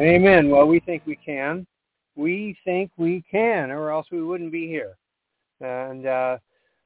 [0.00, 0.48] Amen.
[0.48, 1.66] Well, we think we can.
[2.16, 4.96] We think we can, or else we wouldn't be here.
[5.60, 6.38] And uh,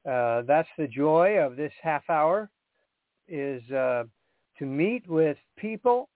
[0.05, 2.49] uh, that's the joy of this half hour,
[3.29, 4.03] is uh,
[4.59, 6.09] to meet with people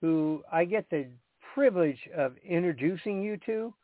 [0.00, 1.08] who I get the
[1.54, 3.74] privilege of introducing you to,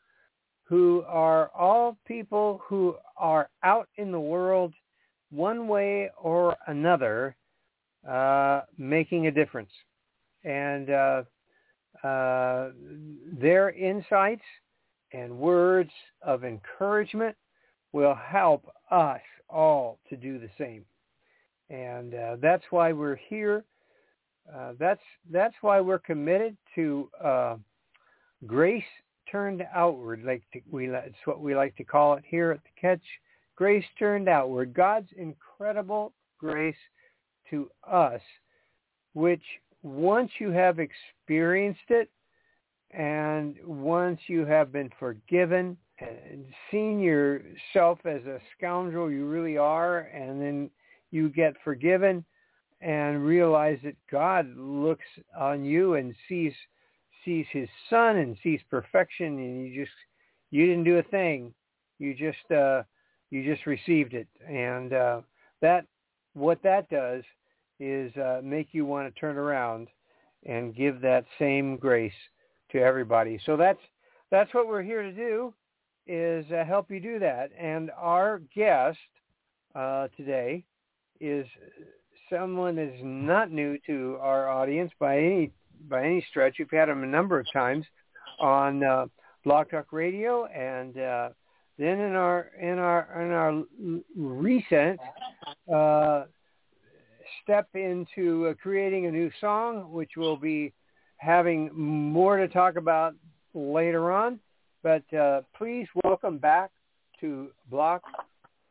[0.64, 4.72] who are all people who are out in the world
[5.30, 7.36] one way or another
[8.08, 9.72] uh, making a difference.
[10.42, 10.88] And
[12.04, 12.70] uh,
[13.40, 14.42] their insights
[15.12, 15.90] and words
[16.22, 17.36] of encouragement
[17.92, 20.84] will help us all to do the same.
[21.70, 23.64] And uh, that's why we're here.
[24.54, 25.00] Uh, that's
[25.32, 27.56] that's why we're committed to uh,
[28.46, 28.84] grace
[29.30, 32.80] turned outward, like to, we it's what we like to call it here at the
[32.80, 33.02] Catch.
[33.56, 36.76] Grace turned outward, God's incredible grace
[37.50, 38.20] to us,
[39.14, 39.42] which
[39.86, 42.10] once you have experienced it,
[42.90, 50.00] and once you have been forgiven and seen yourself as a scoundrel you really are,
[50.12, 50.70] and then
[51.10, 52.24] you get forgiven
[52.80, 55.04] and realize that God looks
[55.38, 56.52] on you and sees
[57.24, 59.96] sees his son and sees perfection and you just
[60.50, 61.54] you didn't do a thing.
[61.98, 62.82] You just uh
[63.30, 64.28] you just received it.
[64.46, 65.20] And uh
[65.62, 65.86] that
[66.34, 67.22] what that does
[67.78, 69.88] is uh make you want to turn around
[70.46, 72.12] and give that same grace
[72.70, 73.38] to everybody.
[73.46, 73.80] So that's
[74.30, 75.52] that's what we're here to do
[76.06, 77.50] is uh, help you do that.
[77.58, 78.98] And our guest
[79.74, 80.64] uh, today
[81.20, 81.46] is
[82.30, 85.50] someone that is not new to our audience by any
[85.88, 86.56] by any stretch.
[86.58, 87.84] We've had him a number of times
[88.40, 89.06] on uh,
[89.44, 91.28] Blog Talk Radio, and uh,
[91.78, 93.62] then in our in our in our
[94.16, 95.00] recent
[95.72, 96.24] uh,
[97.46, 100.72] step into uh, creating a new song, which we'll be
[101.18, 103.14] having more to talk about
[103.54, 104.40] later on.
[104.82, 106.72] But uh, please welcome back
[107.20, 108.00] to Blog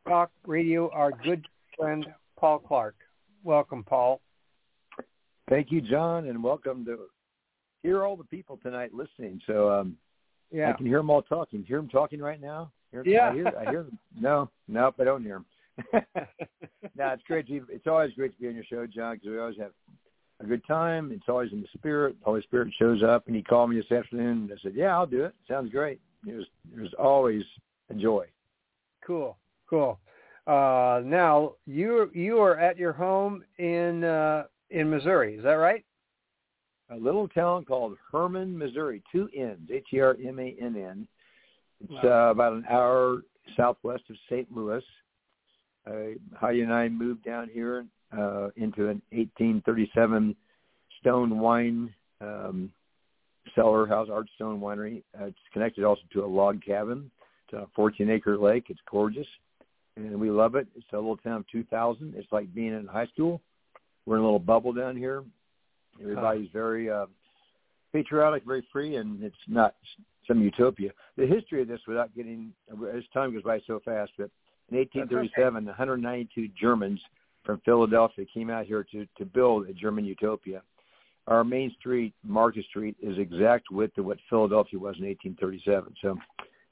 [0.06, 1.46] Talk Radio our good
[1.78, 2.06] friend
[2.38, 2.96] Paul Clark.
[3.44, 4.20] Welcome, Paul.
[5.48, 6.98] Thank you, John, and welcome to
[7.82, 9.40] hear all the people tonight listening.
[9.46, 9.96] So um,
[10.52, 10.68] Yeah.
[10.68, 11.64] I can hear them all talking.
[11.64, 12.70] Hear them talking right now?
[12.92, 13.30] Hear, Yeah.
[13.30, 13.98] I hear, I hear them.
[14.20, 15.46] No, nope, I don't hear them.
[15.92, 17.46] no, it's great.
[17.48, 19.72] To, it's always great to be on your show, John, because we always have
[20.40, 21.10] a good time.
[21.12, 22.16] It's always in the spirit.
[22.20, 24.96] The Holy Spirit shows up, and he called me this afternoon, and I said, "Yeah,
[24.96, 25.34] I'll do it.
[25.48, 27.42] Sounds great." It was it was always
[27.90, 28.26] a joy.
[29.06, 29.36] Cool,
[29.68, 29.98] cool.
[30.46, 35.36] Uh, now you you are at your home in uh, in Missouri.
[35.36, 35.84] Is that right?
[36.90, 39.02] A little town called Hermann, Missouri.
[39.10, 39.68] Two N's.
[39.70, 41.08] H E R M A N N.
[41.82, 43.22] It's uh, about an hour
[43.56, 44.50] southwest of St.
[44.50, 44.82] Louis.
[45.86, 50.34] Uh, Heidi and I moved down here uh, into an 1837
[51.00, 52.70] stone wine um,
[53.54, 55.02] cellar house, Art Stone Winery.
[55.18, 57.10] Uh, it's connected also to a log cabin.
[57.48, 58.66] It's a 14-acre lake.
[58.68, 59.26] It's gorgeous,
[59.96, 60.66] and we love it.
[60.74, 62.14] It's a little town of 2,000.
[62.16, 63.40] It's like being in high school.
[64.04, 65.22] We're in a little bubble down here.
[66.00, 67.06] Everybody's very uh,
[67.92, 69.74] patriotic, very free, and it's not
[70.26, 70.90] some utopia.
[71.16, 72.52] The history of this, without getting
[72.94, 74.30] as time goes by so fast, but
[74.70, 77.00] in 1837, 192 Germans
[77.44, 80.62] from Philadelphia came out here to to build a German utopia.
[81.28, 85.94] Our main street, Market Street, is exact width of what Philadelphia was in 1837.
[86.00, 86.16] So,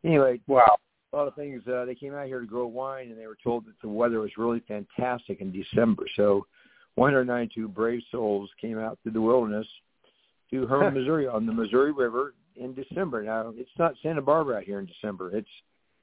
[0.05, 0.77] anyway, Wow.
[1.13, 1.67] a lot of things.
[1.67, 4.21] Uh, they came out here to grow wine, and they were told that the weather
[4.21, 6.05] was really fantastic in December.
[6.15, 6.47] So,
[6.95, 9.67] 192 brave souls came out through the wilderness
[10.51, 13.23] to Hermann, Missouri, on the Missouri River in December.
[13.25, 15.37] Now, it's not Santa Barbara out here in December.
[15.37, 15.49] It's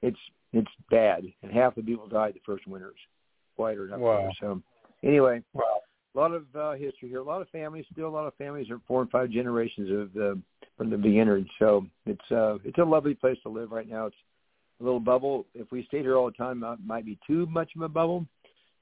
[0.02, 0.18] it's
[0.52, 2.98] it's bad, and half the people died the first winters.
[3.56, 4.22] Quieter up Wow.
[4.22, 4.32] there.
[4.40, 4.62] So,
[5.02, 5.82] anyway, Wow.
[6.14, 7.20] a lot of uh, history here.
[7.20, 10.12] A lot of families, still a lot of families are four and five generations of
[10.12, 10.40] the
[10.76, 11.40] from the beginner.
[11.58, 14.06] So it's uh, it's a lovely place to live right now.
[14.06, 14.16] It's
[14.80, 15.46] a little bubble.
[15.54, 18.26] If we stayed here all the time, it might be too much of a bubble.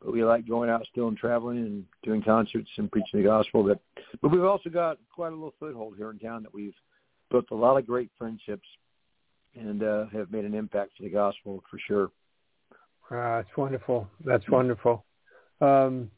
[0.01, 3.63] But we like going out still and traveling and doing concerts and preaching the gospel.
[3.63, 3.81] But
[4.23, 6.75] but we've also got quite a little foothold here in town that we've
[7.31, 8.67] built a lot of great friendships
[9.55, 12.11] and uh, have made an impact for the gospel for sure.
[13.11, 14.07] Uh, it's wonderful.
[14.25, 15.05] That's wonderful.
[15.61, 16.11] Um,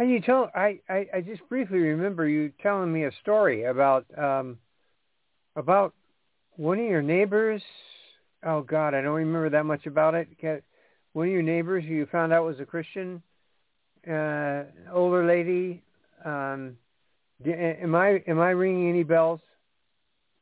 [0.00, 4.58] you tell I, I, I just briefly remember you telling me a story about um,
[5.56, 5.92] about
[6.56, 7.62] one of your neighbors.
[8.44, 10.28] Oh God, I don't remember that much about it.
[11.12, 13.22] One of your neighbors who you found out was a Christian,
[14.08, 14.62] uh,
[14.92, 15.82] older lady.
[16.24, 16.76] Um,
[17.44, 19.40] am I am I ringing any bells?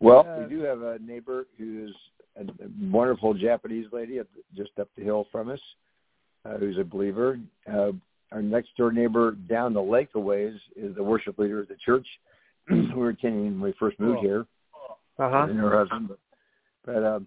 [0.01, 1.95] Well, uh, we do have a neighbor who's
[2.39, 2.45] a
[2.81, 4.21] wonderful Japanese lady
[4.55, 5.61] just up the hill from us,
[6.45, 7.39] uh, who's a believer.
[7.71, 7.93] Uh,
[8.33, 11.77] our next door neighbor down the lake a ways is the worship leader of the
[11.85, 12.07] church
[12.71, 14.47] we were attending when we first moved here.
[15.19, 15.47] Uh-huh.
[15.49, 16.09] And her husband.
[16.09, 16.19] But,
[16.85, 17.27] but um,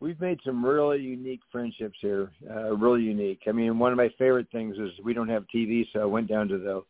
[0.00, 3.42] we've made some really unique friendships here, uh, really unique.
[3.46, 6.28] I mean, one of my favorite things is we don't have TV, so I went
[6.28, 6.82] down to the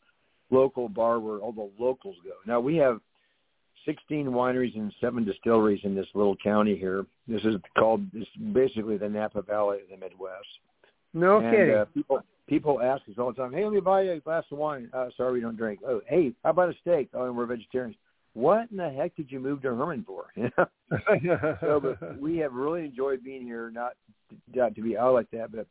[0.50, 2.30] local bar where all the locals go.
[2.46, 3.00] Now, we have
[3.84, 7.06] 16 wineries and seven distilleries in this little county here.
[7.26, 10.46] This is called, this basically the Napa Valley of the Midwest.
[11.14, 11.74] No and, kidding.
[11.74, 14.44] Uh, people people ask us all the time, "Hey, let me buy you a glass
[14.50, 15.80] of wine." Uh, sorry, we don't drink.
[15.86, 17.08] Oh, hey, how about a steak?
[17.14, 17.96] Oh, and we're vegetarians.
[18.34, 20.26] What in the heck did you move to Hermann for?
[21.60, 23.70] so, but we have really enjoyed being here.
[23.70, 23.92] Not,
[24.54, 25.66] not to be out like that, but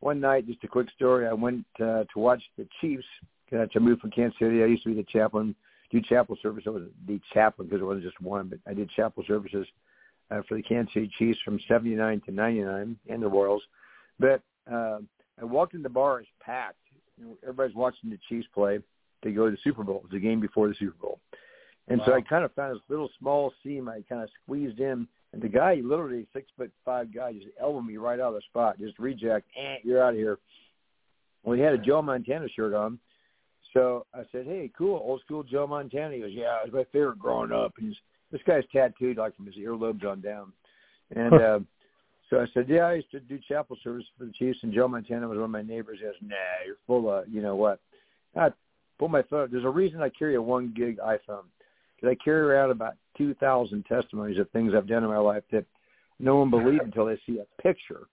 [0.00, 1.26] one night, just a quick story.
[1.26, 3.04] I went uh, to watch the Chiefs.
[3.52, 5.56] Uh, to move from Kansas City, I used to be the chaplain,
[5.90, 6.64] do chapel service.
[6.66, 9.66] I was the chaplain because it wasn't just one, but I did chapel services
[10.30, 13.62] uh, for the Kansas City Chiefs from '79 to '99 and the Royals.
[14.18, 14.98] But uh,
[15.40, 16.76] I walked in the bar, it's packed.
[17.18, 18.78] You know, everybody's watching the Chiefs play.
[19.22, 20.02] They go to the Super Bowl.
[20.04, 21.20] It's a game before the Super Bowl.
[21.88, 22.06] And wow.
[22.06, 23.88] so I kind of found this little small seam.
[23.88, 27.86] I kind of squeezed in, and the guy, literally six foot five guy, just elbowed
[27.86, 28.78] me right out of the spot.
[28.78, 30.38] Just reject, eh, you're out of here.
[31.42, 32.98] Well, he had a Joe Montana shirt on,
[33.72, 36.84] so I said, "Hey, cool, old school Joe Montana." He goes, "Yeah, it was my
[36.92, 37.96] favorite growing up." And he's,
[38.32, 40.52] this guy's tattooed like from his earlobes on down,
[41.14, 41.60] and uh,
[42.30, 44.86] so I said, yeah, I used to do chapel service for the Chiefs, and Joe
[44.86, 45.98] Montana was one of my neighbors.
[45.98, 47.80] He goes, nah, you're full of, you know what?
[48.36, 48.50] I
[49.00, 49.48] pulled my phone.
[49.50, 51.46] There's a reason I carry a one gig iPhone
[51.96, 55.64] because I carry around about 2,000 testimonies of things I've done in my life that
[56.20, 58.06] no one believes until they see a picture.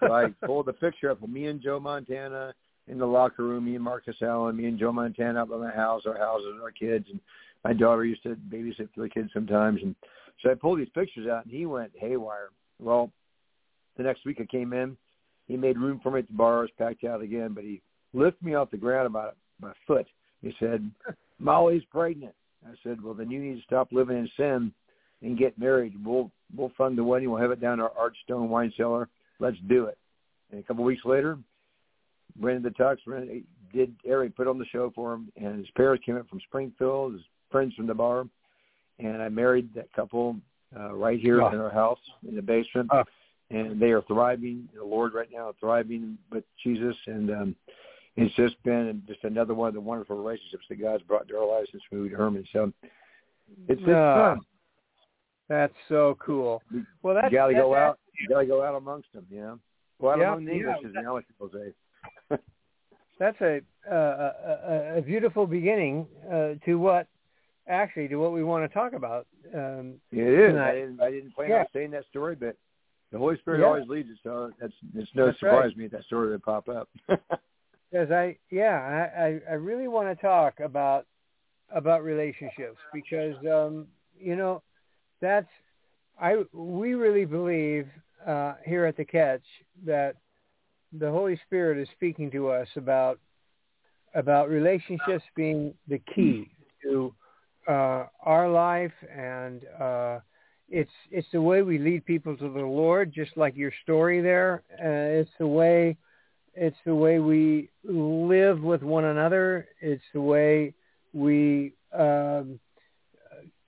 [0.00, 2.52] so I pulled the picture up of me and Joe Montana
[2.90, 5.70] in the locker room, me and Marcus Allen, me and Joe Montana up at my
[5.70, 7.20] house, our houses, our kids, and
[7.64, 9.80] my daughter used to babysit for the kids sometimes.
[9.82, 9.94] And
[10.42, 12.48] so I pulled these pictures out, and he went haywire.
[12.80, 13.10] Well,
[13.96, 14.96] the next week I came in.
[15.46, 16.58] He made room for me at the bar.
[16.58, 17.80] I was packed out again, but he
[18.12, 20.06] lifted me off the ground about my foot.
[20.42, 20.90] He said,
[21.38, 22.34] Molly's pregnant.
[22.66, 24.72] I said, well, then you need to stop living in sin
[25.22, 25.94] and get married.
[26.04, 27.30] We'll we'll fund the wedding.
[27.30, 29.08] We'll have it down our Archstone wine cellar.
[29.38, 29.98] Let's do it.
[30.50, 31.38] And a couple of weeks later,
[32.38, 36.04] rented the tux, rented, did Eric put on the show for him, and his parents
[36.04, 38.26] came up from Springfield, his friends from the bar,
[38.98, 40.36] and I married that couple
[40.76, 41.98] uh, right here in our house
[42.28, 42.88] in the basement.
[42.92, 43.04] Oh
[43.50, 44.68] and they are thriving.
[44.74, 47.56] The Lord right now thriving with Jesus, and um,
[48.16, 51.46] it's just been just another one of the wonderful relationships that God's brought to our
[51.46, 52.46] lives since we moved to Hermann.
[52.52, 52.72] So
[53.68, 54.40] it's, it's uh, fun.
[55.48, 56.62] That's so cool.
[57.02, 57.98] Well, that's you got to go out.
[58.20, 59.26] You got to go out amongst them.
[59.30, 59.58] You know,
[60.00, 61.72] go out yeah, among the English, yeah, the Amish people say.
[63.18, 63.60] That's a,
[63.90, 67.06] uh, a a beautiful beginning uh, to what
[67.68, 69.26] actually to what we want to talk about.
[69.54, 70.52] Um, it is.
[70.52, 70.70] Tonight.
[70.70, 71.60] I didn't I didn't plan yeah.
[71.60, 72.56] on saying that story, but
[73.12, 73.66] the Holy Spirit yeah.
[73.66, 75.76] always leads us, so that's it's no That's surprise right.
[75.76, 76.88] me that story would pop up.
[77.90, 81.06] Because I yeah I, I I really want to talk about
[81.74, 84.62] about relationships because um, you know
[85.20, 85.48] that's
[86.20, 87.88] I we really believe
[88.24, 89.42] uh, here at the Catch
[89.84, 90.14] that
[90.92, 93.18] the Holy Spirit is speaking to us about
[94.14, 96.50] about relationships being the key
[96.82, 97.14] to
[97.68, 100.18] uh, our life and uh,
[100.68, 104.62] it's it's the way we lead people to the Lord, just like your story there.
[104.72, 105.96] Uh, it's the way
[106.54, 109.68] it's the way we live with one another.
[109.80, 110.74] It's the way
[111.12, 112.60] we um,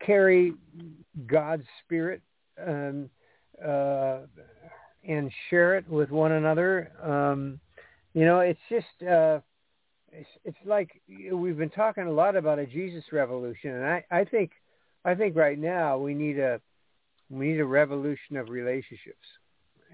[0.04, 0.54] carry
[1.26, 2.22] God's spirit
[2.64, 3.10] um,
[3.64, 4.18] uh,
[5.06, 6.92] and share it with one another.
[7.02, 7.60] Um,
[8.14, 9.40] you know, it's just uh,
[10.12, 11.00] it's, it's like
[11.32, 14.52] we've been talking a lot about a Jesus revolution, and I, I think
[15.04, 16.60] I think right now we need a
[17.30, 19.26] we need a revolution of relationships,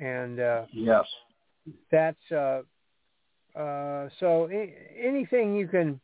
[0.01, 1.05] and uh, yes,
[1.91, 2.63] that's uh,
[3.57, 4.49] uh, so.
[4.51, 6.01] I- anything you can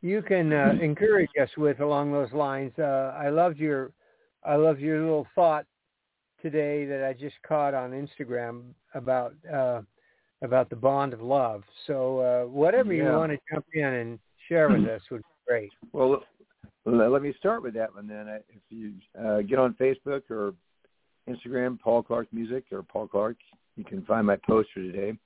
[0.00, 2.72] you can uh, encourage us with along those lines.
[2.78, 3.90] Uh, I loved your
[4.44, 5.66] I loved your little thought
[6.42, 8.62] today that I just caught on Instagram
[8.94, 9.82] about uh,
[10.42, 11.62] about the bond of love.
[11.86, 14.18] So uh, whatever you want to jump in and
[14.48, 15.70] share with us would be great.
[15.92, 16.22] Well,
[16.84, 18.28] let me start with that one then.
[18.28, 20.54] If you uh, get on Facebook or
[21.28, 23.36] Instagram, Paul Clark Music or Paul Clark.
[23.76, 25.18] You can find my poster today.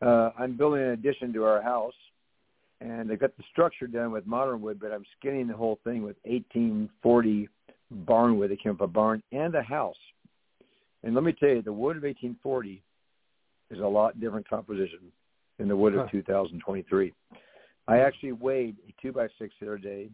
[0.00, 1.94] Uh, I'm building an addition to our house,
[2.80, 6.02] and I've got the structure done with modern wood, but I'm skinning the whole thing
[6.02, 7.48] with 1840
[7.90, 8.50] barn wood.
[8.50, 9.96] It came from a barn and a house.
[11.04, 12.82] And let me tell you, the wood of 1840
[13.70, 15.00] is a lot different composition
[15.58, 17.12] than the wood of 2023.
[17.88, 20.08] I actually weighed a two by six the other day,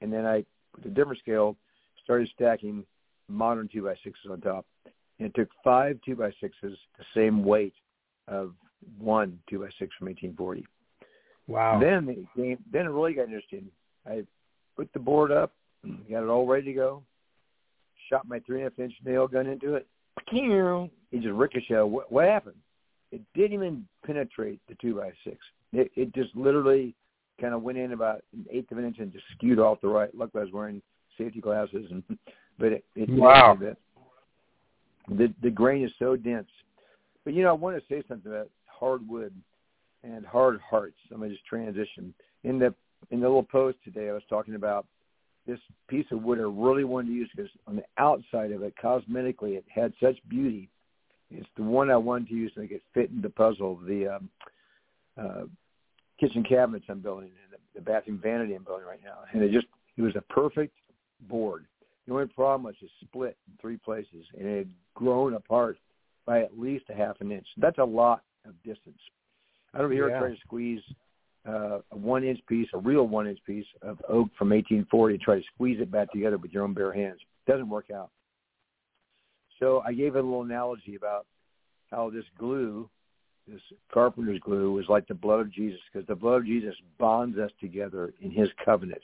[0.00, 0.44] and then I,
[0.74, 1.56] with a different scale,
[2.04, 2.84] started stacking
[3.28, 4.64] modern two by sixes on top.
[5.18, 7.74] And it took five two by sixes, the same weight
[8.28, 8.52] of
[8.98, 10.64] one two by six from 1840.
[11.48, 11.80] Wow.
[11.80, 13.66] Then it came, then it really got interesting.
[14.06, 14.24] I
[14.76, 15.52] put the board up,
[16.10, 17.02] got it all ready to go,
[18.08, 19.86] shot my three and a half inch nail gun into it.
[21.12, 21.84] It just ricocheted.
[21.84, 22.56] What, what happened?
[23.12, 25.38] It didn't even penetrate the two by six.
[25.72, 26.94] It, it just literally
[27.40, 29.88] kind of went in about an eighth of an inch and just skewed off the
[29.88, 30.14] right.
[30.14, 30.82] Luckily, I was wearing
[31.18, 32.02] safety glasses, and
[32.58, 33.52] but it, it wow.
[33.52, 33.78] a bit.
[35.08, 36.48] The the grain is so dense.
[37.24, 39.32] But you know, I want to say something about hardwood
[40.02, 40.96] and hard hearts.
[41.12, 42.12] I'm gonna just transition
[42.44, 42.74] in the
[43.10, 44.08] in the little post today.
[44.08, 44.86] I was talking about
[45.46, 48.74] this piece of wood I really wanted to use because on the outside of it,
[48.82, 50.68] cosmetically, it had such beauty.
[51.30, 53.78] It's the one I wanted to use to make it fit in the puzzle.
[53.86, 54.30] The um,
[55.18, 55.44] uh,
[56.18, 59.52] kitchen cabinets I'm building and the, the bathroom vanity I'm building right now, and it
[59.52, 60.74] just it was a perfect
[61.28, 61.66] board.
[62.06, 65.78] The only problem was it split in three places and it had grown apart
[66.24, 67.46] by at least a half an inch.
[67.56, 68.98] That's a lot of distance.
[69.74, 70.20] I don't hear Yeah.
[70.20, 70.82] trying to squeeze
[71.46, 75.22] uh, a one inch piece, a real one inch piece of oak from 1840 and
[75.22, 77.20] try to squeeze it back together with your own bare hands.
[77.46, 78.10] Doesn't work out.
[79.60, 81.26] So I gave a little analogy about
[81.90, 82.88] how this glue,
[83.46, 83.60] this
[83.92, 87.50] carpenter's glue, was like the blood of Jesus because the blood of Jesus bonds us
[87.60, 89.02] together in his covenant.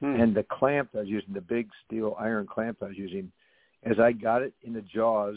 [0.00, 0.20] Hmm.
[0.20, 3.30] And the clamp I was using, the big steel iron clamp I was using,
[3.84, 5.36] as I got it in the jaws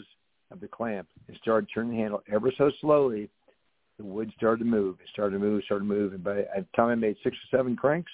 [0.50, 3.30] of the clamp and started turning the handle ever so slowly,
[3.98, 4.96] the wood started to move.
[5.02, 6.12] It started to move, started to move.
[6.14, 8.12] And by the time I made six or seven cranks,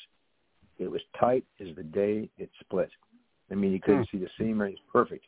[0.78, 2.90] it was tight as the day it split.
[3.50, 4.16] I mean, you couldn't hmm.
[4.16, 5.26] see the seam or it was perfect.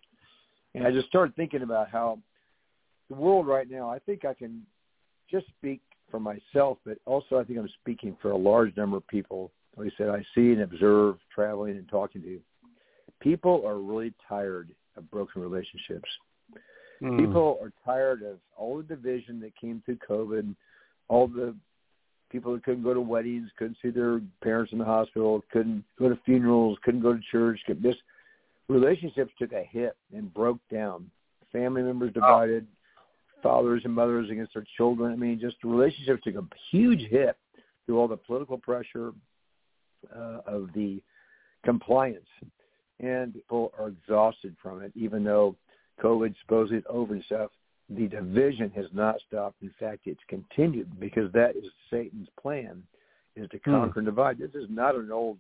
[0.74, 2.18] And I just started thinking about how
[3.08, 4.62] the world right now, I think I can
[5.30, 9.06] just speak for myself, but also I think I'm speaking for a large number of
[9.06, 9.52] people.
[9.76, 12.40] Like I said, I see and observe traveling and talking to.
[13.20, 16.08] People are really tired of broken relationships.
[17.00, 17.18] Hmm.
[17.18, 20.54] People are tired of all the division that came through COVID,
[21.08, 21.54] all the
[22.30, 26.08] people that couldn't go to weddings, couldn't see their parents in the hospital, couldn't go
[26.08, 27.60] to funerals, couldn't go to church.
[27.66, 27.96] Could, this
[28.68, 31.10] relationships took a hit and broke down.
[31.52, 32.66] Family members divided,
[33.42, 35.12] fathers and mothers against their children.
[35.12, 37.36] I mean, just relationships took a huge hit
[37.84, 39.12] through all the political pressure
[40.14, 41.00] uh, of the
[41.64, 42.26] compliance,
[43.00, 44.92] and people are exhausted from it.
[44.94, 45.56] Even though
[46.02, 47.50] COVID supposedly over and stuff,
[47.88, 49.62] the division has not stopped.
[49.62, 52.82] In fact, it's continued because that is Satan's plan,
[53.36, 53.70] is to Hmm.
[53.70, 54.38] conquer and divide.
[54.38, 55.38] This is not an old,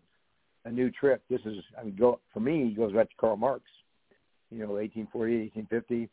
[0.64, 1.20] a new trick.
[1.28, 3.64] This is, I mean, go for me, it goes back to Karl Marx.
[4.50, 6.08] You know, 1848, 1850.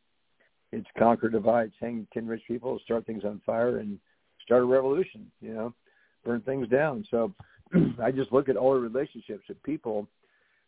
[0.71, 3.99] It's conquer, divide, hang ten rich people, start things on fire, and
[4.43, 5.31] start a revolution.
[5.39, 5.73] You know,
[6.23, 7.05] burn things down.
[7.11, 7.31] So
[8.01, 10.07] I just look at all the relationships of people.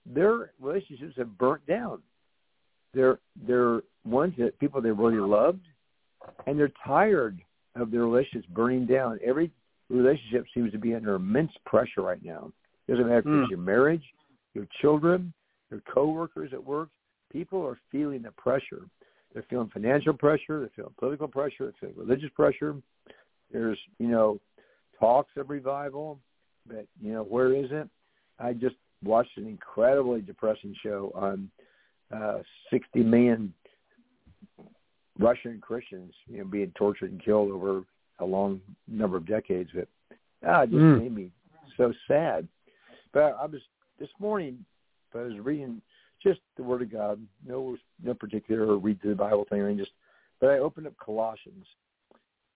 [0.05, 2.03] Their relationships have burnt down.
[2.95, 5.65] They're they're ones that people they really loved,
[6.47, 7.39] and they're tired
[7.75, 9.19] of their relationships burning down.
[9.23, 9.51] Every
[9.89, 12.51] relationship seems to be under immense pressure right now.
[12.87, 13.41] It Doesn't matter if Hmm.
[13.41, 14.03] it's your marriage,
[14.53, 15.33] your children,
[15.69, 16.89] your coworkers at work.
[17.31, 18.87] People are feeling the pressure.
[19.33, 20.61] They're feeling financial pressure.
[20.61, 21.65] They're feeling political pressure.
[21.65, 22.75] They're feeling religious pressure.
[23.51, 24.39] There's you know
[24.99, 26.19] talks of revival,
[26.65, 27.89] but you know where is it?
[28.39, 31.51] I just watched an incredibly depressing show on
[32.13, 32.39] uh,
[32.71, 33.53] 60 million
[35.17, 37.83] Russian Christians, you know, being tortured and killed over
[38.19, 39.69] a long number of decades.
[39.73, 39.87] But
[40.45, 40.99] ah, it just Mm.
[40.99, 41.31] made me
[41.77, 42.47] so sad.
[43.13, 43.61] But I was
[43.99, 44.65] this morning.
[45.13, 45.81] I was reading
[46.21, 49.85] just the Word of God, no no particular read through the Bible thing, or anything,
[49.85, 49.95] just.
[50.41, 51.65] But I opened up Colossians.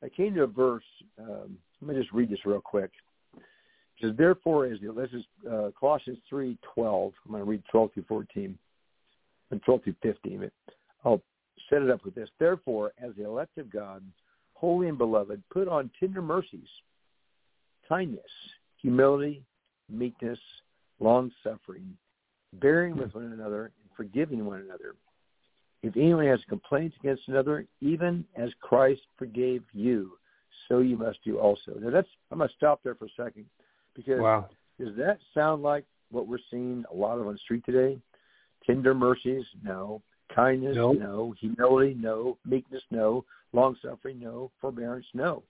[0.03, 0.83] I came to a verse.
[1.17, 2.91] Um, let me just read this real quick.
[3.37, 3.41] It
[4.01, 7.13] says, "Therefore, as the, this is uh, Colossians three twelve.
[7.25, 8.57] I'm going to read twelve through fourteen
[9.57, 10.39] twelve through fifteen.
[10.39, 10.51] But
[11.03, 11.21] I'll
[11.69, 12.29] set it up with this.
[12.39, 14.03] Therefore, as the elect of God,
[14.53, 16.67] holy and beloved, put on tender mercies,
[17.87, 18.21] kindness,
[18.77, 19.43] humility,
[19.89, 20.39] meekness,
[20.99, 21.97] long suffering,
[22.53, 24.95] bearing with one another, and forgiving one another.
[25.81, 30.17] If anyone has complaints against another, even as Christ forgave you,
[30.67, 31.73] so you must do also.
[31.79, 33.45] Now that's I'm gonna stop there for a second
[33.95, 34.49] because Wow.
[34.77, 37.99] does that sound like what we're seeing a lot of on the street today?
[38.69, 39.45] Tender mercies?
[39.63, 40.01] No.
[40.33, 40.91] Kindness, No.
[40.91, 41.33] no.
[41.39, 42.37] Humility, no.
[42.45, 43.25] Meekness, no.
[43.51, 44.51] Long suffering, no.
[44.61, 45.41] Forbearance, no.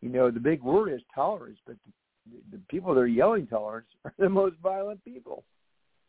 [0.00, 1.76] You know, the big word is tolerance, but
[2.26, 5.44] the, the people that are yelling tolerance are the most violent people.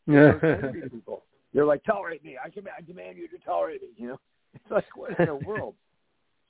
[0.07, 1.23] Those angry people.
[1.53, 2.37] They're like, tolerate me.
[2.43, 3.89] I I demand you to tolerate me.
[3.95, 4.19] You know,
[4.53, 5.75] it's like what in the world?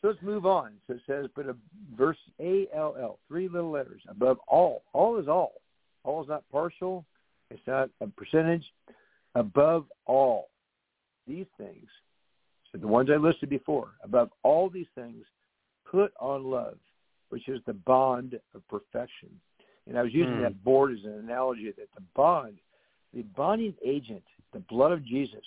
[0.02, 0.72] So let's move on.
[0.88, 1.56] So it says, but a
[1.98, 4.84] verse A L L, three little letters above all.
[4.94, 5.54] All is all.
[6.04, 7.06] All is not partial.
[7.52, 8.64] It's not a percentage.
[9.36, 10.50] Above all
[11.28, 11.88] these things,
[12.72, 15.26] so the ones I listed before, above all these things,
[15.90, 16.78] put on love,
[17.30, 19.30] which is the bond of perfection.
[19.88, 20.42] And I was using Hmm.
[20.42, 22.60] that board as an analogy that the bond,
[23.14, 25.46] the bonding agent, the blood of Jesus,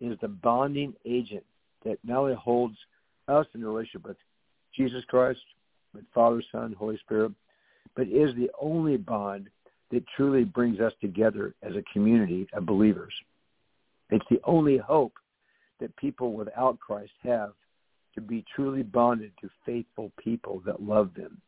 [0.00, 1.44] is the bonding agent
[1.84, 2.76] that not only holds
[3.28, 4.16] us in relationship with
[4.74, 5.40] Jesus Christ,
[5.94, 7.32] with Father, Son, Holy Spirit,
[7.94, 9.48] but is the only bond
[9.90, 13.12] that truly brings us together as a community of believers.
[14.10, 15.12] It's the only hope
[15.80, 17.52] that people without Christ have
[18.14, 21.40] to be truly bonded to faithful people that love them.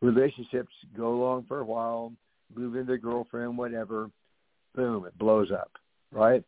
[0.00, 2.12] Relationships go along for a while,
[2.54, 4.10] move into girlfriend, whatever,
[4.74, 5.70] boom, it blows up,
[6.10, 6.42] right?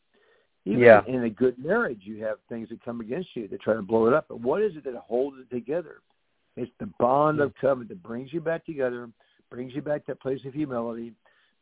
[0.65, 1.05] Even Yeah.
[1.07, 4.07] in a good marriage, you have things that come against you that try to blow
[4.07, 4.27] it up.
[4.29, 6.01] But what is it that holds it together?
[6.57, 9.11] It's the bond of covenant that brings you back together,
[9.51, 11.13] brings you back to that place of humility,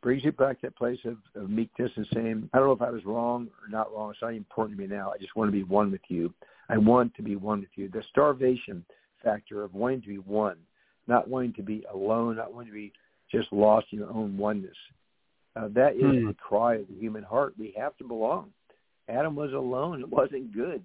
[0.01, 2.81] brings you back to that place of, of meekness and saying, I don't know if
[2.81, 4.11] I was wrong or not wrong.
[4.11, 5.11] It's not important to me now.
[5.11, 6.33] I just want to be one with you.
[6.69, 7.89] I want to be one with you.
[7.89, 8.85] The starvation
[9.23, 10.57] factor of wanting to be one,
[11.07, 12.93] not wanting to be alone, not wanting to be
[13.31, 14.77] just lost in your own oneness.
[15.55, 16.27] Uh, that is Hmm.
[16.27, 17.53] the cry of the human heart.
[17.57, 18.51] We have to belong.
[19.07, 20.01] Adam was alone.
[20.01, 20.83] It wasn't good.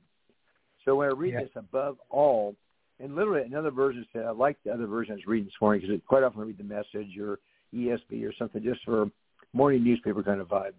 [0.85, 1.40] So when I read Yeah.
[1.40, 2.55] this above all,
[3.00, 5.55] and literally another version said, uh, I like the other version I was reading this
[5.61, 7.38] morning because quite often I read the message or
[7.75, 9.11] ESV or something just for
[9.52, 10.75] morning newspaper kind of vibe.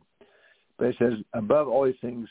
[0.78, 2.28] But it says, above all these things,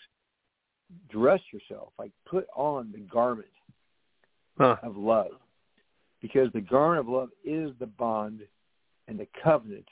[1.11, 3.49] dress yourself, like put on the garment
[4.57, 4.77] Huh.
[4.83, 5.33] of love.
[6.21, 8.41] Because the garment of love is the bond
[9.07, 9.87] and the covenant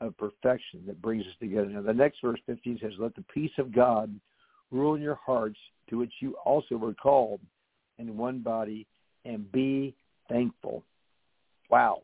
[0.00, 1.68] of perfection that brings us together.
[1.68, 4.18] Now, the next verse 15 says, Let the peace of God
[4.70, 5.58] rule in your hearts,
[5.90, 7.40] to which you also were called
[7.98, 8.86] in one body,
[9.26, 9.94] and be
[10.28, 10.82] thankful.
[11.70, 12.00] Wow.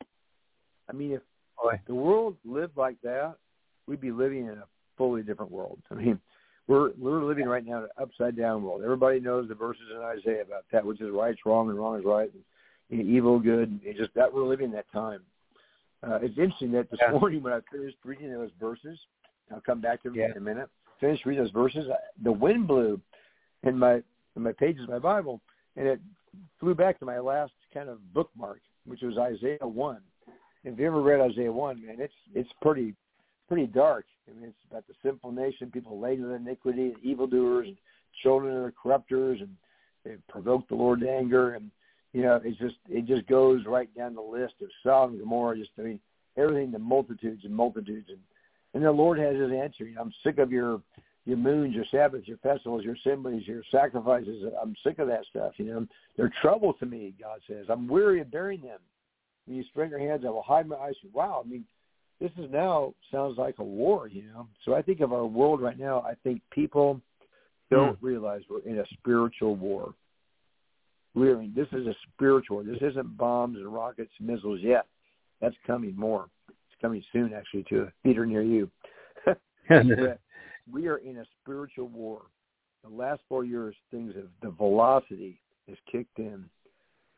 [0.89, 1.23] I mean, if
[1.63, 1.81] Boy.
[1.87, 3.37] the world lived like that,
[3.87, 4.65] we'd be living in a
[4.97, 5.79] fully different world.
[5.91, 6.21] I mean,
[6.69, 8.83] we're we're living right now in an upside down world.
[8.83, 11.99] Everybody knows the verses in Isaiah about that, which is right is wrong and wrong
[11.99, 12.43] is right, and
[13.05, 13.81] know, evil good.
[13.83, 15.21] It's just that we're living that time.
[16.03, 17.13] Uh, it's interesting that this Yeah.
[17.13, 18.99] morning when I finished reading those verses,
[19.53, 20.31] I'll come back to them Yeah.
[20.31, 20.69] in a minute.
[21.01, 23.01] Finished reading those verses, I, the wind blew
[23.63, 24.03] in my
[24.35, 25.41] in my pages of my Bible,
[25.77, 26.01] and it
[26.61, 30.01] flew back to my last kind of bookmark, which was Isaiah one.
[30.65, 32.95] If you ever read Isaiah one, man, it's it's pretty
[33.49, 34.07] pretty dark.
[34.29, 37.77] I mean, it's about the sinful nation, people laden with iniquity, and evildoers, and
[38.23, 39.51] children of the corruptors, and
[40.05, 41.71] they provoke the Lord to anger, and
[42.13, 45.57] you know, it's just it just goes right down the list of Sodom and Gomorrah.
[45.57, 46.01] Just I mean,
[46.37, 48.19] everything, the multitudes and multitudes, and
[48.75, 49.85] and the Lord has His answer.
[49.85, 50.81] You know, I'm sick of your
[51.25, 54.45] your moons, your Sabbaths, your festivals, your assemblies, your sacrifices.
[54.61, 55.53] I'm sick of that stuff.
[55.57, 57.15] You know, they're trouble to me.
[57.21, 58.81] God says, I'm weary of bearing them.
[59.47, 60.95] When you spread your hands, I will hide my eyes.
[61.13, 61.65] Wow, I mean,
[62.21, 64.09] this is now sounds like a war.
[64.09, 66.01] You know, so I think of our world right now.
[66.01, 67.01] I think people
[67.71, 68.07] don't hmm.
[68.07, 69.95] realize we're in a spiritual war.
[71.15, 72.59] We're in, this is a spiritual.
[72.59, 72.65] war.
[72.65, 74.87] This isn't bombs and rockets, and missiles yet.
[75.41, 76.29] That's coming more.
[76.49, 78.71] It's coming soon, actually, to a theater near you.
[80.71, 82.23] We are in a spiritual war.
[82.83, 86.45] The last four years, things have the velocity has kicked in.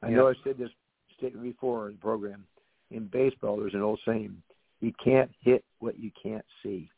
[0.02, 0.70] I know I said this
[1.16, 2.46] statement before in the program.
[2.90, 4.42] In baseball, there's an old saying:
[4.80, 6.90] "You can't hit what you can't see."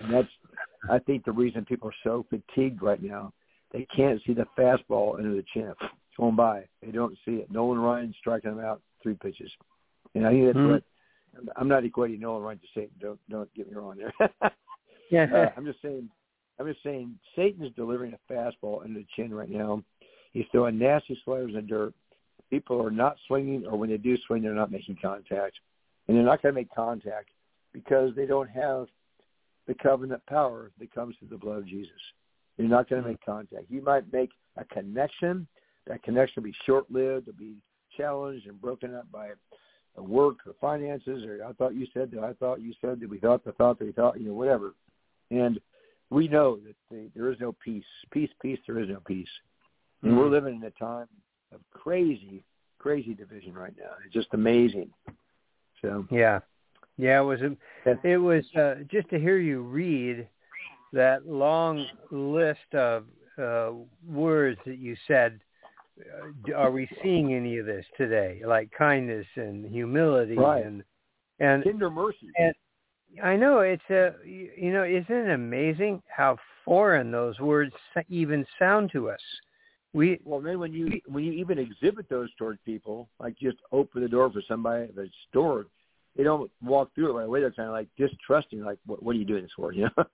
[0.00, 0.28] And that's,
[0.90, 3.32] I think, the reason people are so fatigued right now.
[3.72, 5.72] They can't see the fastball into the chin.
[5.80, 6.66] It's going by.
[6.82, 7.50] They don't see it.
[7.50, 9.50] Nolan Ryan striking them out three pitches.
[10.14, 10.70] And I think that's Mhm.
[10.70, 10.84] what
[11.56, 12.94] I'm not equating Nolan Ryan to Satan.
[12.98, 14.12] Don't don't get me wrong there.
[15.34, 16.08] Uh, I'm just saying.
[16.58, 17.14] I'm just saying.
[17.36, 19.82] Satan is delivering a fastball into the chin right now.
[20.32, 21.94] He's throwing nasty sliders in the dirt.
[22.50, 25.56] People are not swinging, or when they do swing, they're not making contact,
[26.06, 27.30] and they're not going to make contact
[27.72, 28.86] because they don't have
[29.66, 31.92] the covenant power that comes through the blood of Jesus.
[32.58, 33.64] You're not going to make contact.
[33.70, 35.46] You might make a connection.
[35.86, 37.28] That connection will be short-lived.
[37.28, 37.56] It'll be
[37.96, 39.30] challenged and broken up by
[39.96, 42.22] work or finances, or I thought you said that.
[42.22, 43.08] I thought you said that.
[43.08, 44.20] We thought the thought that we thought.
[44.20, 44.74] You know, whatever.
[45.32, 45.58] And
[46.10, 47.84] we know that the, there is no peace.
[48.10, 48.58] Peace, peace.
[48.66, 49.28] There is no peace.
[50.02, 51.06] And we're living in a time
[51.52, 52.44] of crazy,
[52.78, 53.92] crazy division right now.
[54.04, 54.90] It's just amazing.
[55.80, 56.40] So Yeah,
[56.98, 57.20] yeah.
[57.20, 57.40] It was
[58.04, 60.28] it was uh, just to hear you read
[60.92, 63.04] that long list of
[63.38, 63.70] uh,
[64.06, 65.40] words that you said.
[66.00, 70.64] Uh, are we seeing any of this today, like kindness and humility right.
[70.64, 70.82] and
[71.38, 72.28] and tender mercy?
[72.38, 72.54] And
[73.22, 77.74] I know it's a you know isn't it amazing how foreign those words
[78.08, 79.20] even sound to us?
[79.92, 84.02] We well then when you when you even exhibit those towards people, like just open
[84.02, 85.66] the door for somebody at the store,
[86.16, 87.40] they don't walk through it right away.
[87.40, 89.72] They're kind of like distrusting, like what what are you doing this for?
[89.82, 90.04] You know,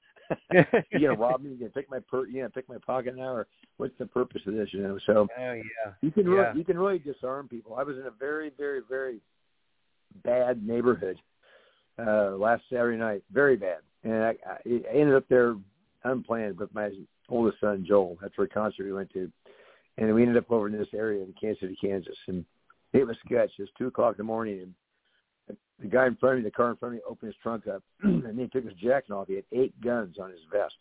[0.93, 1.49] you gonna rob me?
[1.53, 2.27] You gonna pick my per?
[2.27, 3.47] You gonna pick my pocket now, or
[3.79, 4.69] what's the purpose of this?
[4.73, 5.63] You know, so oh yeah,
[6.03, 6.33] you can yeah.
[6.33, 7.77] really you can really disarm people.
[7.77, 9.23] I was in a very very very
[10.23, 11.19] bad neighborhood
[11.99, 14.59] uh last Saturday night, very bad, and I, I
[14.93, 15.57] ended up there
[16.05, 16.91] unplanned with my
[17.29, 18.17] oldest son Joel.
[18.21, 19.31] That's where a concert we went to
[19.99, 22.45] and we ended up over in this area in Kansas City, Kansas, and
[22.93, 23.51] it was sketch.
[23.59, 24.61] It was two o'clock in the morning,
[25.49, 27.43] and the guy in front of me, the car in front of me, opened his
[27.43, 29.27] trunk up, and he took his jacket off.
[29.27, 30.77] He had eight guns on his vest,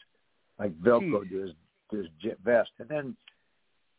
[0.60, 1.30] like Velcro Jeez.
[1.30, 1.52] to his
[1.92, 2.08] to his
[2.44, 2.70] vest.
[2.80, 3.16] And then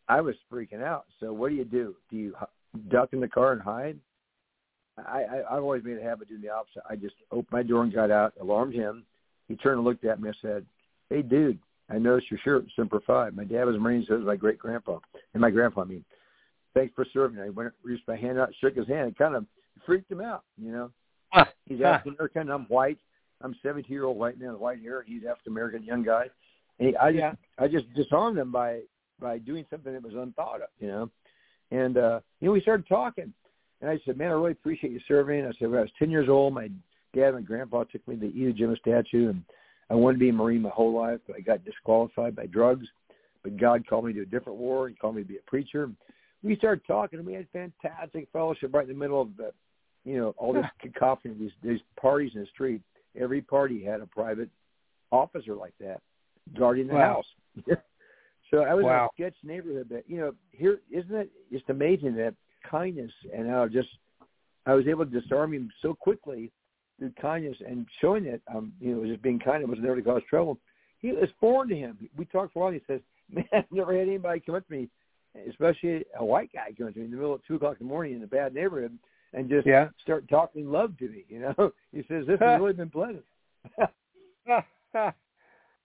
[0.09, 1.07] I was freaking out.
[1.21, 1.97] So what do you do?
[2.11, 2.35] Do you
[2.89, 3.99] duck in the car and hide?
[5.07, 6.83] I, I I've always made a habit of doing the opposite.
[6.89, 9.05] I just opened my door and got out, alarmed him.
[9.49, 10.67] He turned and looked at me and said,
[11.11, 11.59] "Hey, dude,
[11.91, 13.31] I noticed your shirt, Semper Fi.
[13.31, 14.99] My dad was a Marine, so was my great grandpa,
[15.35, 15.83] and my grandpa.
[15.83, 16.05] I mean,
[16.75, 17.41] thanks for serving.
[17.41, 19.09] I went, reached my hand out, shook his hand.
[19.09, 19.47] It kind of
[19.87, 20.91] freaked him out, you know.
[21.33, 21.95] Ah, He's ah.
[21.95, 22.51] African American.
[22.51, 22.99] I'm white.
[23.41, 25.03] I'm 17 year old white man with white hair.
[25.07, 26.27] He's African American, young guy.
[26.79, 27.33] And he, I just, Yeah.
[27.59, 28.81] I just disarmed him by
[29.21, 31.11] by doing something that was unthought of, you know.
[31.71, 33.33] And uh, you know, we started talking,
[33.81, 36.11] and I said, "Man, I really appreciate you serving." I said, "When I was 10
[36.11, 36.69] years old, my
[37.15, 39.43] dad and my grandpa took me to the Iwo Jima statue, and
[39.91, 42.87] I wanted to be a Marine my whole life, but I got disqualified by drugs.
[43.43, 44.89] But God called me to a different war.
[44.89, 45.91] He called me to be a preacher.
[46.43, 49.53] We started talking, and we had fantastic fellowship right in the middle of the,
[50.05, 52.83] you know, all this cacophony, these these parties in the street.
[53.17, 54.51] Every party had a private
[55.11, 56.01] officer like that
[56.57, 57.23] guarding the Wow.
[57.57, 57.77] house.
[58.51, 59.11] so I was Wow.
[59.17, 62.35] in a sketch neighborhood that, you know, here isn't it just amazing that
[62.71, 63.89] kindness and how just
[64.67, 66.51] I was able to disarm him so quickly
[66.99, 70.03] through kindness and showing that um, you know, just being kind, it wasn't there to
[70.03, 70.59] cause trouble.
[70.99, 71.97] He was foreign to him.
[72.17, 72.73] We talked for a while.
[72.73, 73.01] And he says,
[73.33, 74.89] "Man, I've never had anybody come up to me,
[75.49, 77.87] especially a white guy come up to me in the middle of two o'clock in
[77.87, 78.99] the morning in a bad neighborhood,
[79.33, 79.89] and just Yeah.
[80.03, 83.25] start talking love to me." You know, he says, "This has really been pleasant."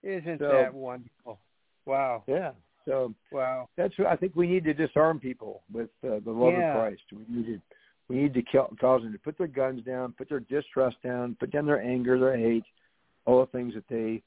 [0.03, 1.39] Isn't So- that wonderful?
[1.85, 2.23] Wow.
[2.27, 2.51] yeah.
[2.85, 3.69] So Wow.
[3.77, 6.69] that's what I think we need to disarm people with uh, the love Yeah.
[6.69, 7.03] of Christ.
[7.11, 7.61] We need to
[8.09, 11.35] we need to kill, cause them to put their guns down, put their distrust down,
[11.39, 12.65] put down their anger, their hate,
[13.25, 14.21] all the things that they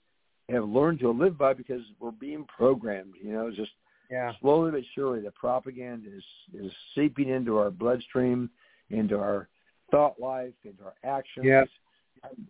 [0.49, 3.15] have learned to live by because we're being programmed.
[3.23, 3.73] You know, just
[4.11, 4.33] Yeah.
[4.41, 8.51] slowly but surely the propaganda is is seeping into our bloodstream,
[8.91, 9.49] into our
[9.91, 11.45] thought life, into our actions.
[11.47, 11.65] Yeah.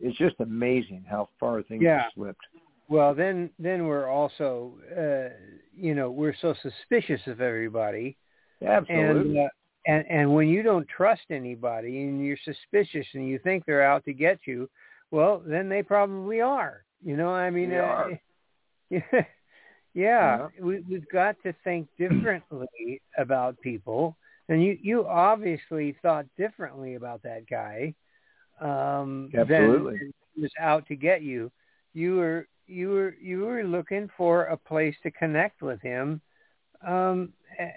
[0.01, 2.03] It's just amazing how far things Yeah.
[2.05, 2.47] have slipped.
[2.89, 5.35] Well, then then we're also uh,
[5.75, 8.17] you know we're so suspicious of everybody,
[8.65, 9.39] Absolutely.
[9.39, 9.49] and uh,
[9.87, 14.05] and and when you don't trust anybody and you're suspicious and you think they're out
[14.05, 14.69] to get you,
[15.11, 16.85] well, then they probably are.
[17.05, 18.09] You know, I mean, uh,
[18.91, 19.03] yeah,
[19.95, 20.49] Yeah.
[20.61, 24.17] we, we've got to think differently about people,
[24.49, 27.95] and you you obviously thought differently about that guy.
[28.61, 29.99] Um, Absolutely.
[29.99, 31.51] Than he was out to get you.
[31.93, 36.21] You were you were you were looking for a place to connect with him
[36.87, 37.33] um,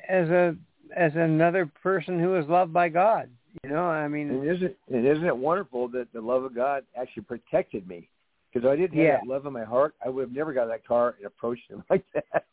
[0.08, 0.56] as a
[0.96, 3.30] as another person who is loved by God.
[3.64, 6.84] You know, I mean, And isn't and isn't it wonderful that the love of God
[7.00, 8.10] actually protected me?
[8.52, 9.18] Because I didn't have Yeah.
[9.18, 11.84] that love in my heart, I would have never got that car and approached him
[11.90, 12.46] like that.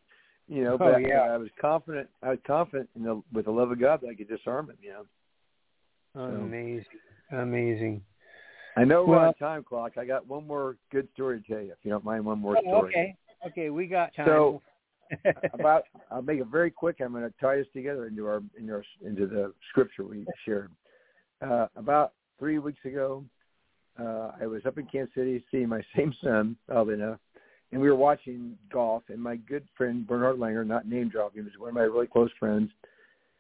[0.49, 1.22] You know, Oh, but yeah.
[1.22, 2.09] I was confident.
[2.22, 4.77] I was confident in the with the love of God that I could disarm him.
[4.81, 4.92] You
[6.14, 6.85] know, amazing,
[7.33, 8.03] amazing.
[8.77, 9.97] I know we're Well- on time clock.
[9.97, 12.25] I got one more good story to tell you, if you don't mind.
[12.25, 12.93] One more Oh, story.
[12.93, 14.27] okay, okay, we got time.
[14.27, 14.62] So,
[15.53, 17.01] about I'll make it very quick.
[17.01, 20.71] I'm going to tie this together into our into our into the scripture we shared.
[21.41, 23.25] Uh, about three weeks ago,
[23.99, 27.21] uh, I was up in Kansas City seeing my same son, oddly enough,
[27.73, 29.05] and we were watching golf.
[29.09, 32.31] And my good friend Bernhard Langer, not name dropping, was one of my really close
[32.39, 32.71] friends.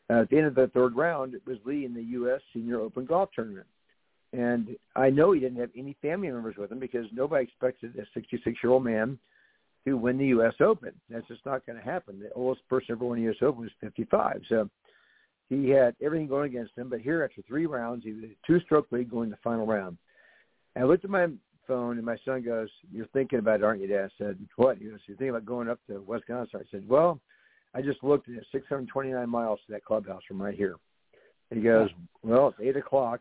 [0.08, 2.40] Uh, at the end of the third round, it was leading the U.S.
[2.54, 3.66] Senior Open Golf Tournament.
[4.32, 8.18] And I know he didn't have any family members with him because nobody expected a
[8.18, 9.18] 66-year-old man
[9.86, 10.54] to win the U.S.
[10.60, 10.92] Open.
[11.08, 12.18] That's just not going to happen.
[12.18, 13.36] The oldest person ever won the U.S.
[13.40, 14.42] Open was 55.
[14.48, 14.68] So
[15.48, 16.88] he had everything going against him.
[16.88, 19.96] But here, after three rounds, he was a two-stroke lead going to the final round.
[20.74, 21.28] And I looked at my
[21.66, 24.78] phone, and my son goes, "You're thinking about it, aren't you, Dad?" I said, "What?"
[24.78, 27.20] He goes, "You're thinking about going up to Wisconsin." I said, "Well,
[27.74, 30.76] I just looked, and it's 629 miles to that clubhouse from right here."
[31.50, 31.90] He goes,
[32.22, 33.20] "Well, it's eight o'clock."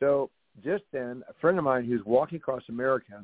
[0.00, 0.30] So
[0.64, 3.22] just then, a friend of mine who's walking across America,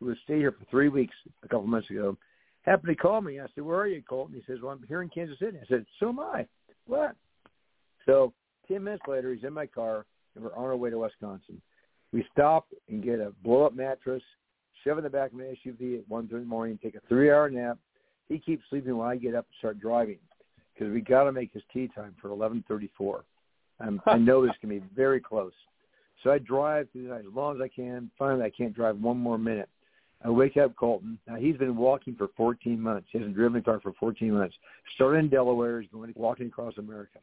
[0.00, 2.16] who has stayed here for three weeks a couple months ago,
[2.62, 3.40] happened to call me.
[3.40, 5.66] I said, "Where are you, Colton?" He says, "Well, I'm here in Kansas City." I
[5.66, 6.46] said, "So am I."
[6.86, 7.16] What?
[8.06, 8.32] So
[8.66, 11.60] ten minutes later, he's in my car, and we're on our way to Wisconsin.
[12.12, 14.22] We stop and get a blow-up mattress,
[14.82, 17.50] shove in the back of my SUV at one in the morning, take a three-hour
[17.50, 17.78] nap.
[18.28, 20.18] He keeps sleeping while I get up and start driving
[20.72, 23.24] because we got to make his tee time for eleven thirty-four.
[23.80, 25.52] Um, I know this can be very close.
[26.22, 28.10] So I drive through the night as long as I can.
[28.18, 29.68] Finally, I can't drive one more minute.
[30.24, 31.18] I wake up Colton.
[31.28, 33.06] Now he's been walking for 14 months.
[33.12, 34.56] He hasn't driven a car for 14 months.
[34.96, 35.80] Started in Delaware.
[35.80, 37.18] He's going walking across America.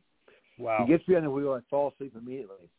[0.58, 0.86] Wow.
[0.86, 1.52] He gets me on the wheel.
[1.52, 2.70] I fall asleep immediately.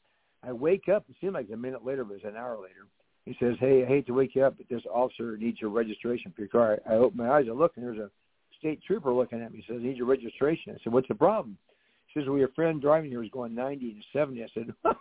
[0.42, 1.04] I wake up.
[1.10, 2.86] It seemed like a minute later, but it was an hour later.
[3.26, 6.32] He says, "Hey, I hate to wake you up, but this officer needs your registration
[6.34, 7.46] for your car." I, I open my eyes.
[7.48, 8.10] I look, and there's a
[8.58, 9.58] state trooper looking at me.
[9.66, 11.58] He says, "I need your registration." I said, "What's the problem?"
[12.06, 14.72] He says, "Well, your friend driving here was going 90 to 70." I said,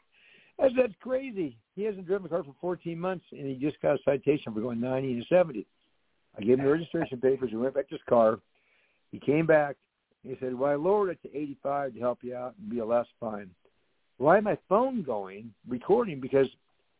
[0.60, 1.58] I said, "That's crazy.
[1.76, 4.62] He hasn't driven a car for 14 months, and he just got a citation for
[4.62, 5.66] going 90 to 70."
[6.38, 7.50] I gave him the registration papers.
[7.50, 8.40] He went back to his car.
[9.12, 9.78] He came back.
[10.24, 12.86] He said, "Well, I lowered it to 85 to help you out and be a
[12.86, 13.50] less fine."
[14.18, 16.20] Why my phone going recording?
[16.20, 16.48] Because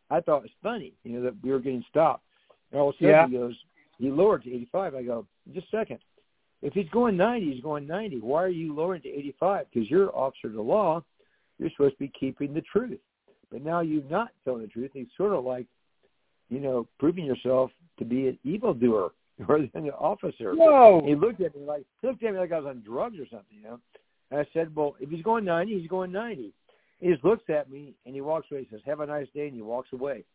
[0.10, 2.24] I thought it was funny, you know, that we were getting stopped.
[2.72, 3.28] And all of a sudden Yeah.
[3.28, 3.66] he goes,
[3.98, 4.96] he lowered to 85.
[4.96, 6.00] I go, just a second.
[6.62, 8.20] If he's going 90, he's going 90.
[8.20, 9.68] Why are you lowering to 85?
[9.72, 11.04] Because you're officer of the law.
[11.58, 13.00] You're supposed to be keeping the truth.
[13.56, 14.92] But now you're not telling the truth.
[14.96, 15.66] It's sort of like,
[16.50, 19.12] you know, proving yourself to be an evildoer
[19.48, 20.54] rather than an officer.
[20.56, 21.02] Whoa.
[21.06, 23.26] He looked at me like he looked at me like I was on drugs or
[23.32, 23.80] something, you know.
[24.30, 26.52] And I said, Well, if he's going ninety, he's going ninety.
[27.00, 28.68] He just looks at me and he walks away.
[28.70, 30.26] He says, "Have a nice day," and he walks away.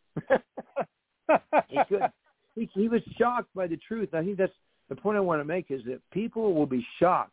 [1.68, 2.00] he could.
[2.56, 4.12] He, he was shocked by the truth.
[4.12, 4.52] I think that's
[4.88, 7.30] the point I want to make is that people will be shocked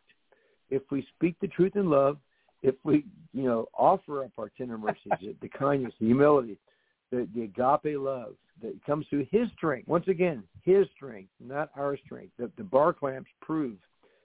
[0.70, 2.18] if we speak the truth in love,
[2.62, 6.58] if we, you know, offer up our tender mercies, the, kindness, the humility,
[7.10, 9.88] the, the agape love that comes through His strength.
[9.88, 12.32] Once again, His strength, not our strength.
[12.38, 13.76] The, the bar clamps prove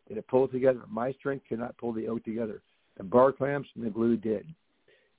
[0.09, 0.81] that it pulled together.
[0.89, 2.61] My strength cannot pull the oak together.
[2.97, 4.45] The bar clamps and the glue did.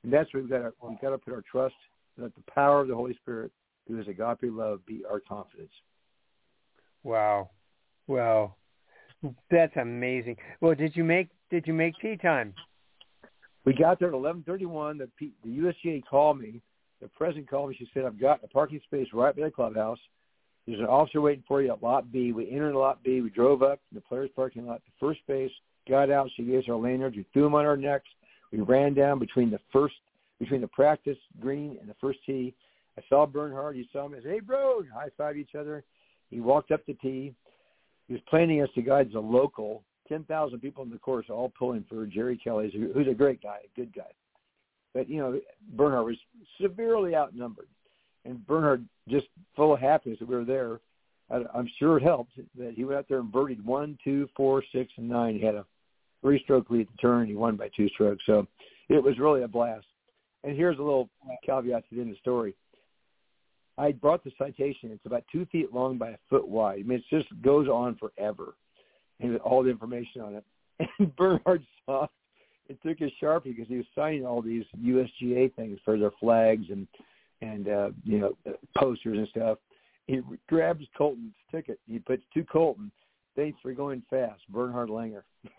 [0.03, 1.74] And that's where we've got to, we've got to put our trust
[2.16, 3.50] and let the power of the Holy Spirit
[3.87, 5.72] through His agape love be our confidence.
[7.03, 7.50] Wow.
[8.07, 8.55] Wow.
[9.50, 10.37] That's amazing.
[10.61, 12.55] Well, did you make did you make tee time?
[13.64, 14.98] We got there at 11:31.
[14.98, 16.61] The P, the USGA called me.
[17.00, 17.77] The president called me.
[17.77, 19.98] She said, "I've got a parking space right by the clubhouse.
[20.66, 23.20] There's an officer waiting for you at Lot B." We entered Lot B.
[23.20, 24.83] We drove up to the players' parking lot.
[24.85, 25.53] The first space
[25.88, 26.31] got out.
[26.37, 27.16] She gave us our lanyards.
[27.16, 28.09] We threw them on our necks.
[28.53, 29.94] We ran down between the first
[30.38, 32.55] between the practice green and the first tee.
[32.98, 33.77] I saw Bernhard.
[33.77, 34.18] He saw me.
[34.18, 35.85] I said, "Hey, bro!" High five each other.
[36.31, 37.35] He walked up the tee.
[38.09, 39.85] He was planning us to guide a local.
[40.08, 43.80] 10,000 people in the course all pulling for Jerry Kelly, who's a great guy, a
[43.80, 44.10] good guy.
[44.92, 45.40] But, you know,
[45.76, 46.16] Bernhard was
[46.60, 47.68] severely outnumbered.
[48.24, 50.80] And Bernhard, just full of happiness that we were there,
[51.30, 54.92] I'm sure it helped that he went out there and birdied one, two, four, six,
[54.96, 55.34] and nine.
[55.34, 55.64] He had a
[56.22, 57.26] three-stroke lead the turn.
[57.26, 58.22] He won by two strokes.
[58.26, 58.46] So
[58.88, 59.86] it was really a blast.
[60.44, 61.08] And here's a little
[61.44, 62.54] caveat to the end of the story.
[63.76, 64.90] I brought the citation.
[64.92, 66.80] It's about two feet long by a foot wide.
[66.80, 68.54] I mean, it just goes on forever,
[69.24, 70.44] and all the information on it.
[70.98, 72.08] And Bernhard saw
[72.68, 76.66] it took his sharpie because he was signing all these USGA things for their flags
[76.70, 76.88] and
[77.40, 78.37] and uh, you know
[78.76, 79.58] posters and stuff.
[80.06, 81.78] He grabs Colton's ticket.
[81.88, 82.90] He puts to Colton.
[83.37, 85.22] Thanks for going fast, Bernhard Langer.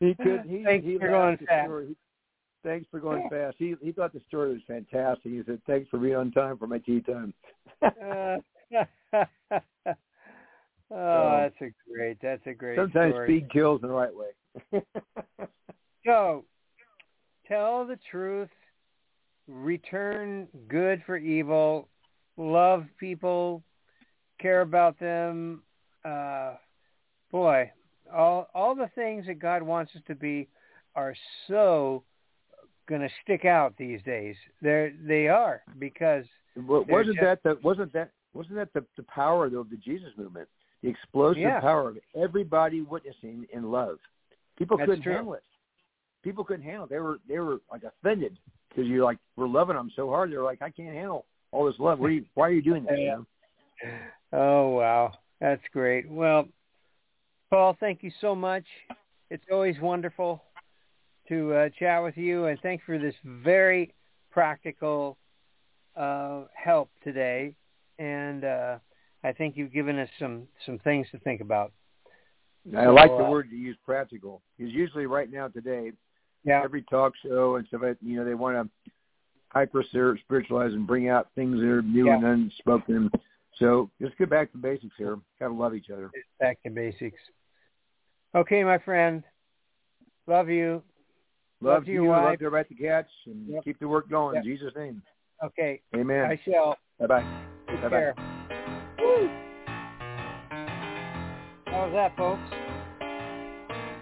[0.00, 0.42] he could.
[0.46, 1.70] He, Thanks he for going fast.
[1.88, 1.96] He-
[2.62, 3.56] Thanks for going fast.
[3.58, 5.32] He he thought the story was fantastic.
[5.32, 7.32] He said, "Thanks for being on time for my tee time."
[7.80, 8.36] Uh,
[10.90, 12.18] oh, that's a great.
[12.22, 13.26] That's a great Sometimes story.
[13.26, 14.82] speed kills in the right way.
[16.06, 16.46] So,
[17.46, 18.48] tell the truth,
[19.46, 21.88] return good for evil,
[22.38, 23.62] love people,
[24.40, 25.62] care about them.
[26.04, 26.54] Uh,
[27.30, 27.70] boy,
[28.14, 30.48] all all the things that God wants us to be
[30.94, 31.14] are
[31.48, 32.02] so
[32.88, 34.36] going to stick out these days.
[34.62, 36.24] They they are because
[36.56, 40.08] wasn't just- that the wasn't that wasn't that the, the power though, of the Jesus
[40.16, 40.48] movement?
[40.82, 41.60] The explosive Yeah.
[41.60, 43.98] power of everybody witnessing in love.
[44.56, 45.14] People That's couldn't true.
[45.14, 45.44] handle it.
[46.22, 46.90] People couldn't handle it.
[46.90, 48.38] They were they were like offended
[48.68, 50.30] because you're like we're loving them so hard.
[50.32, 52.02] They're like I can't handle all this love.
[52.02, 52.98] Are you, why are you doing this?
[52.98, 53.26] You know?
[54.32, 56.08] Oh wow, that's great.
[56.08, 56.46] Well,
[57.48, 58.64] Paul, thank you so much.
[59.28, 60.44] It's always wonderful
[61.28, 63.92] to uh, chat with you, and thanks for this very
[64.30, 65.16] practical
[65.96, 67.54] uh, help today.
[67.98, 68.78] And uh,
[69.22, 71.72] I think you've given us some some things to think about.
[72.76, 74.42] I like the uh, word you use, practical.
[74.56, 75.92] Because usually right now today,
[76.44, 78.90] Yeah, every talk show and stuff, you know, they want to
[79.48, 82.16] hyper spiritualize and bring out things that are new Yeah.
[82.16, 83.10] and unspoken.
[83.56, 85.18] So just get back to basics here.
[85.38, 86.10] Gotta love each other.
[86.38, 87.18] Back to basics.
[88.34, 89.24] Okay, my friend.
[90.26, 90.82] Love you.
[91.60, 92.04] Love, Love to you.
[92.04, 92.22] wife.
[92.22, 93.64] Love to everybody the catch, and Yep.
[93.64, 94.44] keep the work going Yep.
[94.44, 95.02] in Jesus' name.
[95.42, 95.82] Okay.
[95.94, 96.30] Amen.
[96.30, 96.78] I shall.
[96.98, 97.26] Bye bye.
[97.68, 98.12] Take Bye-bye.
[101.80, 102.42] How was that, folks?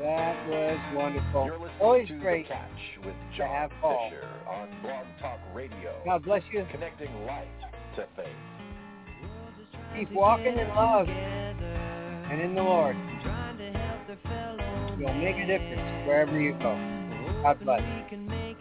[0.00, 1.70] That was wonderful.
[1.80, 2.48] Always great.
[2.48, 4.10] The Catch with to John have Paul.
[4.10, 5.94] Fisher on Blog Talk Radio.
[6.04, 6.66] God bless you.
[6.72, 7.46] Connecting light
[7.94, 8.26] to faith.
[9.96, 12.96] Keep walking in love and in the Lord.
[14.98, 16.74] You'll make a difference wherever you go.
[17.44, 17.80] God bless.
[17.80, 18.58] We can make